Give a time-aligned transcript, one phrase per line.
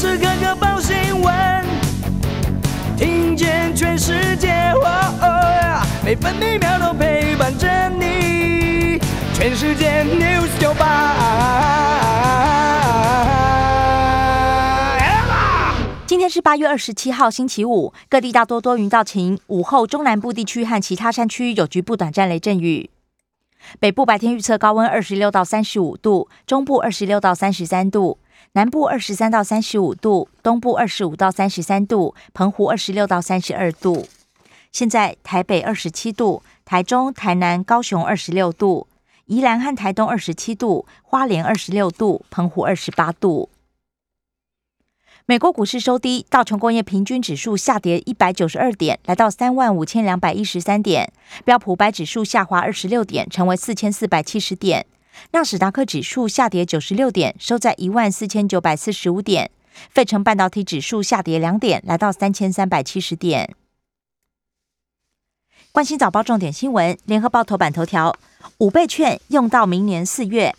[0.00, 1.62] 时刻刻报新闻，
[2.96, 4.72] 听见全世界，
[6.02, 8.98] 每分每秒都陪伴着你。
[9.34, 11.16] 全世界 news 九八。
[16.06, 22.88] 今天是八月二十七号，星期五，各地大多多云到晴，午后中南部地区和其他山区有局部短暂雷阵雨。
[23.78, 28.16] 北部白天预测高温二十六到三十五度，中部二十六到三十三度。
[28.54, 34.08] 南部二十三到三十五度，东部二十五到三十三度，澎湖二十六到三十二度。
[34.72, 38.88] 现在台北二十七度，台中、台南、高雄二十六度，
[39.26, 43.48] 宜兰和台东二十七度，花莲二十六度，澎湖二十八度。
[45.26, 51.06] 美国股市收低，道琼工业平均指数下跌一百九十二点，来到三万五千两百一十三点；
[51.44, 54.86] 标普白指数下滑二十六点，成为四千四百七十点。
[55.32, 59.50] 纳斯达克指数下跌九十六点，收在一万四千九百四十五点。
[59.90, 63.54] 费城半导体指数下跌两点，来到三千三百七十点。
[65.72, 68.16] 关心早报重点新闻，联合报头版头条：
[68.58, 70.54] 五倍券用到明年四月，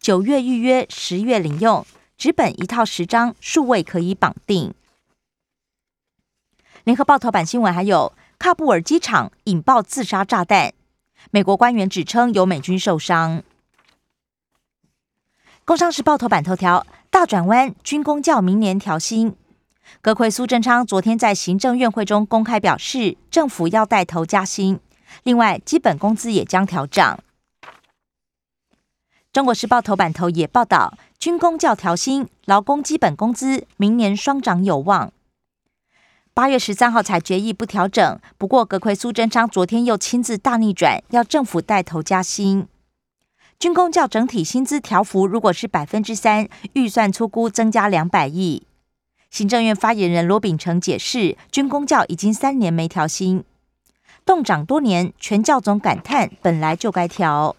[0.00, 1.86] 九月预约，十月领用，
[2.16, 4.74] 纸本一套十张，数位可以绑定。
[6.82, 10.74] 联合报头版新闻还有：喀布尔机场引爆自杀炸弹，
[11.30, 13.44] 美国官员指称有美军受伤。
[15.68, 19.36] 工商时报头版头条：大转弯，军工教明年调薪。
[20.00, 24.80] 阁魁苏贞昌昨天在行政院会中公开表示，政府要带头加薪，
[25.24, 27.20] 另外基本工资也将调涨。
[29.30, 35.12] 中国时报头版头也报道，军工教调薪，劳工基本工资明年双涨有望。
[36.32, 42.66] 八月十三号才决议不调整，不过阁魁苏贞昌昨天又亲自大逆转，要政府带头加薪。
[43.58, 48.62] 军工教整体薪资调幅如果是百分之三，预算粗估增加两百亿。
[49.30, 53.42] 行政院发言人罗秉成解释，军工教已经三年没调薪，
[54.24, 57.56] 动涨多年，全教总感叹本来就该调。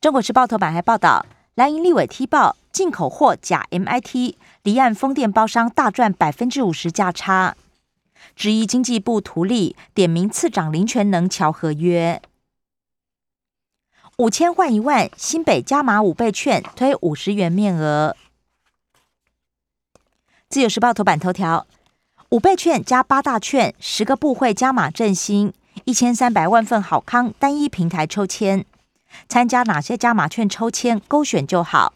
[0.00, 1.26] 中国时报头版还报道，
[1.56, 7.56] 蓝营立委踢爆进口货假 MIT，离岸风电包商大赚百分之五十价差，
[8.36, 12.22] 质疑经济部图利，点名次长林权能桥合约。
[14.20, 18.14] 五千换一万，新北加码五倍券推五十元面额。
[20.50, 21.66] 自由时报头版头条：
[22.28, 25.54] 五倍券加八大券，十个部会加码振兴，
[25.84, 28.66] 一千三百万份好康单一平台抽签，
[29.26, 31.94] 参加哪些加码券抽签勾选就好。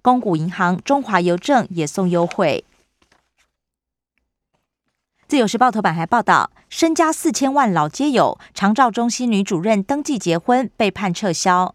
[0.00, 2.64] 公股银行、中华邮政也送优惠。
[5.28, 11.74] 自由时报头版还报道，身家四千万老街友，长照中心女主任登记结婚被判撤销。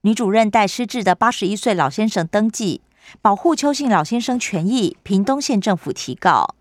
[0.00, 2.80] 女主任带失智的八十一岁老先生登记，
[3.20, 4.96] 保护邱姓老先生权益。
[5.02, 6.54] 屏东县政府提告。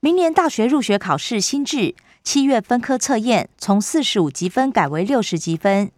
[0.00, 5.92] 明年大学入学考试新制，七月分科测验从四十五积分改为六十积分，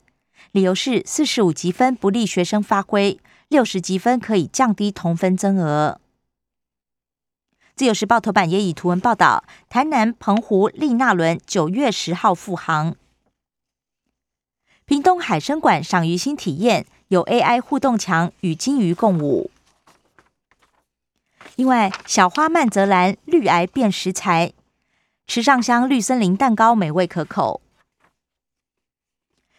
[0.50, 6.00] 理由是四十五积分不利学生发挥，六十积分可以降低同分增额。
[7.76, 12.97] 自由时报头版也以图文报道，台南澎湖利纳轮九月十号复航。
[14.87, 19.50] 屏东海生馆赏鱼新体验，有 AI 互动墙与金鱼共舞。
[21.56, 24.54] 另外，小花曼泽兰绿癌变食材，
[25.26, 27.60] 池上香绿森林蛋糕美味可口。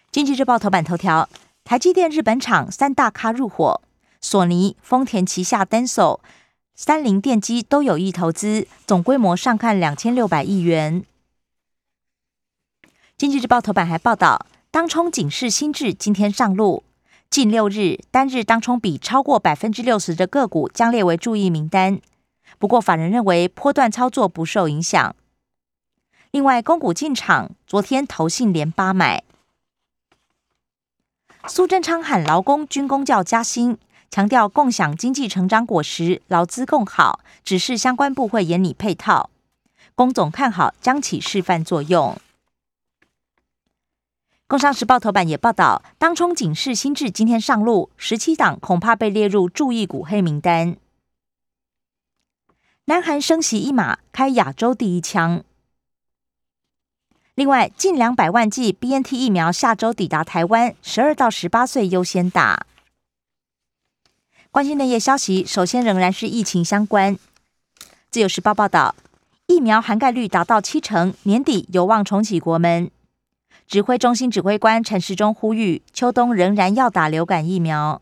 [0.09, 1.29] 经济日报头版头条：
[1.63, 3.79] 台积电日本厂三大咖入伙，
[4.19, 6.19] 索尼、丰田旗下 Denso。
[6.79, 11.03] 三菱电机都有意投资，总规模上看两千六百亿元。
[13.17, 16.83] 经济日报头版还报道，当冲警示新制今天上路，
[17.31, 21.99] 近六日单日当冲比超过百分之六十的个股将列为注意名单。
[22.59, 25.15] 不过，法人认为波段操作不受影响。
[26.29, 29.23] 另外，公股进场，昨天投信连八买。
[31.47, 33.79] 苏贞昌喊劳工军工教加薪。
[34.09, 39.30] 强调共享经济成长果实，劳资共好，指示相关部会严拟配套。
[39.95, 42.18] 龚总看好将起示范作用。
[44.48, 50.77] 工商时报头版也报道，当冲警示新制今天上路，十七档恐怕被列入注意股黑名单。
[52.86, 55.44] 南韩升息一码，开亚洲第一枪。
[57.36, 62.66] 另外，近两百万剂 BNT 疫苗下周抵达台湾，十二到十八岁优先打。
[64.57, 67.15] 关心内页消息，首先仍然是疫情相关。
[68.09, 68.95] 自由时报报道，
[69.45, 72.89] 疫苗涵盖率达到七成，年底有望重启国门。
[73.68, 78.01] 指挥中心指挥官陈时中呼吁，秋冬仍然要打流感疫苗。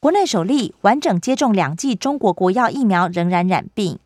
[0.00, 4.00] 国内首例完整接种两剂中国国药疫苗仍然染病。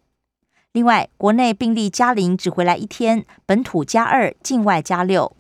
[0.73, 5.35] 另外，国内病例加零只回来一天，本土加二，境外加六，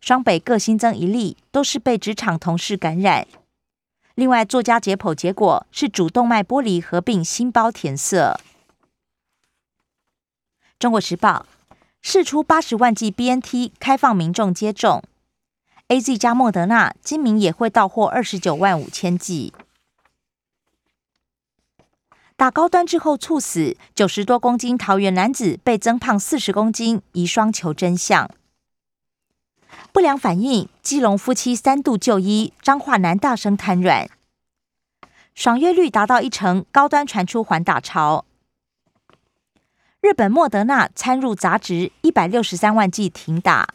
[0.00, 3.26] 双北各新增一例，都是被职场同事感染。
[4.18, 8.40] 另外，作家解剖结果是主动脉剥离合并心包填塞。
[10.76, 11.46] 中国时报
[12.02, 15.04] 释出八十万剂 BNT，开放民众接种。
[15.86, 19.52] AZ 加莫德纳今明也会到货二十九万五千剂。
[22.36, 28.28] 打高端之后猝死，九十多公斤桃园男子被增胖四十公斤，遗孀求真相。
[29.92, 34.08] 不良反应，基隆夫妻三度就医，彰化男大声瘫软。
[35.34, 38.24] 爽约率达到一成，高端传出还打潮。
[40.00, 43.74] 日本莫德纳参入杂质一百六十三万剂停打。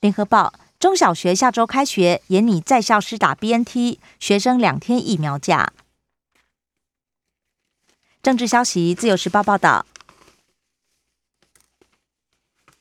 [0.00, 5.72] 联合报中小学下周开学，严拟在校施打 BNT，学生两天疫苗假。
[8.22, 9.86] 政治消息，自由时报报道，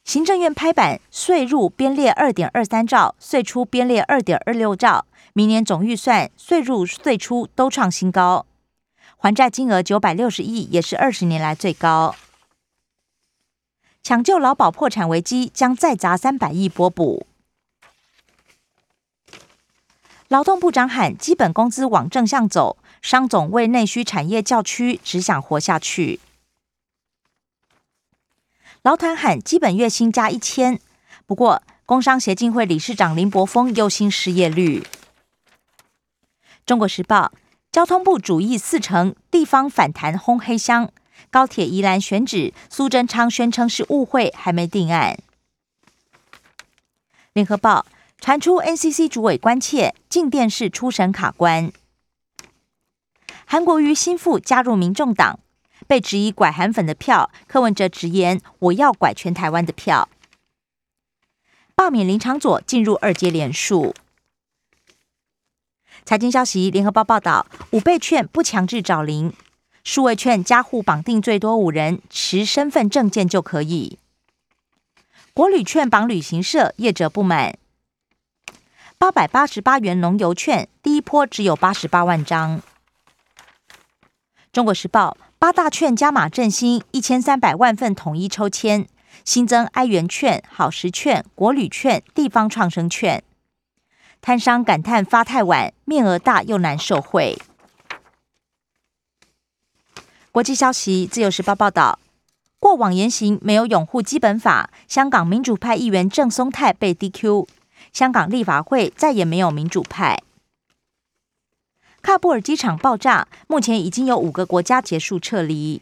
[0.04, 8.46] 行政院拍板，税入编列二点二三兆，税出编列二点二六兆，明年总预算税入税出都创新高。
[9.18, 12.16] 还债金额九百六十亿，也是二十年来最高。
[14.04, 17.26] 抢救劳保破产危机，将再砸三百亿拨补。
[20.28, 26.20] 劳动部长喊基本工资往正向走，商总为内需产业叫屈，只想活下去。
[28.84, 30.80] 劳团喊基本月薪加一千，
[31.28, 34.84] 不过工商协进会理事长林柏峰忧心失业率。
[36.66, 37.32] 中国时报。
[37.70, 40.90] 交通部主意四成，地方反弹轰黑箱。
[41.30, 45.20] 高铁宜兰选址，苏贞昌宣称是误会，还没定案。
[47.34, 47.86] 联合报
[48.20, 51.72] 传出 NCC 主委关切，进电视初审卡关。
[53.46, 55.40] 韩国瑜心腹加入民众党，
[55.86, 60.10] 被质疑拐韩粉的票，柯文哲直言我要拐全台湾的票。
[61.78, 63.94] 罢免林长佐进入二阶连数。
[66.04, 69.32] 财经消息，联合报报道，五倍券不强制找零，
[69.84, 74.00] 数位券加户绑定最多五人，持身份证件就可以。
[75.36, 77.60] 国旅券绑旅行社，业者不满。
[78.98, 82.64] 八百八十八元农游券，第一波只有八十八万张。
[84.52, 88.88] 中国时报八大券加码振兴，一千三百万份统一抽签，
[89.28, 93.22] 新增哀元券、好食券、国旅券、地方创生券。
[94.22, 97.38] 摊商感叹发太晚，面额大又难受惠。
[100.32, 102.00] 国际消息，自由时报报道，
[102.58, 107.50] 过往言行没有拥护基本法，香港民主派议员郑松泰被 DQ，
[107.92, 110.24] 香港立法会再也没有民主派。
[112.02, 115.82] 喀布尔机场爆炸，目前已经有五个国家结束撤离。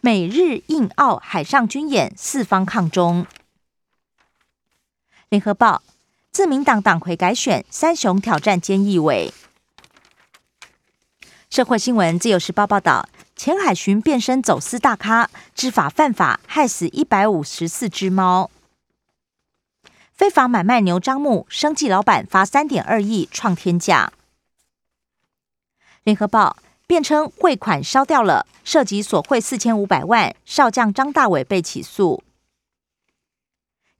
[0.00, 3.26] 美日印澳海上军演，四方抗中。
[5.28, 5.82] 联合报，
[6.30, 9.32] 自民党党魁改选，三雄挑战菅义伟。
[11.50, 18.50] 社会新闻，自由时报报道，前海巡变身走私大咖，知法犯法，害死一百五十四只猫。
[20.12, 24.12] 非法买卖牛樟木，生计老板罚三点二亿，创天价。
[26.04, 26.56] 联合报
[26.88, 32.24] 辩称汇款烧掉了，涉及索贿四千五百万，少将张大伟被起诉。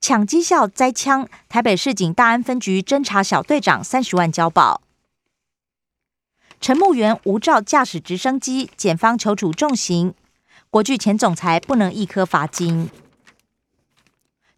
[0.00, 4.80] 抢绩效栽枪，台北市警大安分局侦查小队长三十万交保。
[6.62, 10.14] 陈木元无照驾驶直升机，检方求处重刑。
[10.71, 12.88] 国巨前总裁不能一颗罚金。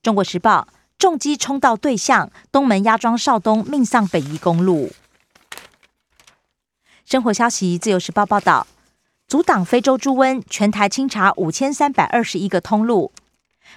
[0.00, 4.92] 中国时报重机冲到对向，东门压庄少东命丧北宜公路。
[7.10, 8.68] 生活消息，自由时报报道，
[9.26, 13.10] 阻挡非洲猪瘟，全台清查五千三百二十一个通路。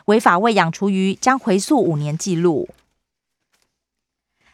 [0.06, 2.70] 违法喂养厨余将回溯五年记录。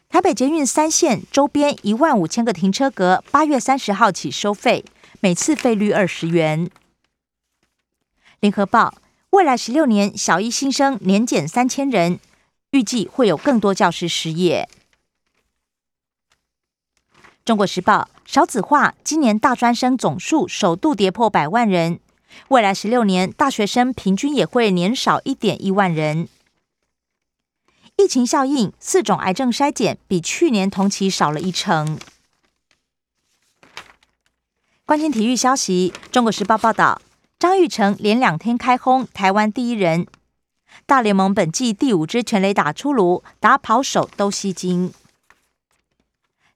[0.08, 4.86] 台北捷运三线周边一万五千个停车格，八月三十号起收费，
[5.20, 6.70] 每次费率二十元。
[8.40, 8.96] 联合报
[9.32, 12.18] 未来十六年小一新生年减三千人，
[12.72, 14.70] 预计会有更多教师失业。
[17.50, 22.00] 中国时报少子化，今年大专生总数首度跌破百万人。
[22.50, 26.30] 未来十六年，大学生平均也会年少一点一万人。
[27.96, 31.98] 疫情效应，四种癌症筛检比去年同期少了一成。
[34.86, 37.02] 关键体育消息，《中国时报》报道，
[37.40, 40.06] 张玉成连两天开轰，台湾第一人。
[40.86, 44.94] 大联盟本季第五支全垒打出炉，打跑手都吸睛。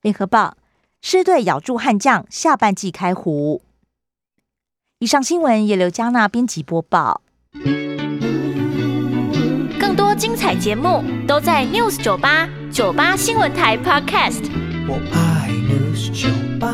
[0.04, 0.56] 联合报
[1.06, 3.62] 狮队咬住悍将，下半季开胡。
[5.00, 7.22] 以上新闻由刘嘉娜编辑播报。
[9.78, 14.50] 更多精彩节目都在 News 九八九八新闻台 Podcast。
[14.88, 16.74] 我爱 News 酒吧。